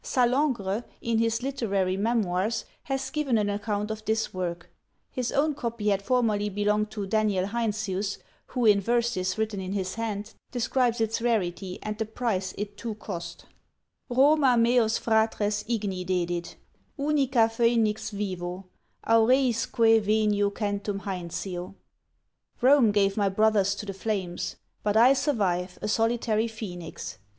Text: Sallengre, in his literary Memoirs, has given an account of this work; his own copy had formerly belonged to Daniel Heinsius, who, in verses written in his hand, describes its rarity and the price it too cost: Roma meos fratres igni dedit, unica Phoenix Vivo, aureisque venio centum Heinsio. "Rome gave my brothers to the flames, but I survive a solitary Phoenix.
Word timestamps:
Sallengre, 0.03 0.83
in 0.99 1.19
his 1.19 1.43
literary 1.43 1.95
Memoirs, 1.95 2.65
has 2.85 3.11
given 3.11 3.37
an 3.37 3.51
account 3.51 3.91
of 3.91 4.03
this 4.05 4.33
work; 4.33 4.67
his 5.11 5.31
own 5.31 5.53
copy 5.53 5.89
had 5.89 6.01
formerly 6.01 6.49
belonged 6.49 6.89
to 6.89 7.05
Daniel 7.05 7.45
Heinsius, 7.45 8.17
who, 8.47 8.65
in 8.65 8.81
verses 8.81 9.37
written 9.37 9.59
in 9.61 9.73
his 9.73 9.93
hand, 9.93 10.33
describes 10.49 11.01
its 11.01 11.21
rarity 11.21 11.77
and 11.83 11.99
the 11.99 12.07
price 12.07 12.51
it 12.57 12.77
too 12.77 12.95
cost: 12.95 13.45
Roma 14.09 14.57
meos 14.57 14.97
fratres 14.97 15.63
igni 15.65 16.03
dedit, 16.03 16.55
unica 16.97 17.47
Phoenix 17.47 18.09
Vivo, 18.09 18.65
aureisque 19.05 20.01
venio 20.01 20.49
centum 20.49 21.01
Heinsio. 21.01 21.75
"Rome 22.59 22.91
gave 22.91 23.17
my 23.17 23.29
brothers 23.29 23.75
to 23.75 23.85
the 23.85 23.93
flames, 23.93 24.55
but 24.81 24.97
I 24.97 25.13
survive 25.13 25.77
a 25.79 25.87
solitary 25.87 26.47
Phoenix. 26.47 27.19